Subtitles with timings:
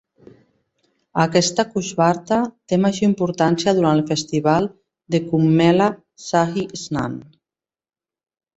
[1.23, 2.39] Aquesta Kushvarta
[2.73, 4.67] té major importància durant el festival
[5.17, 5.93] de Kumbhmela
[6.31, 7.23] shahi snan.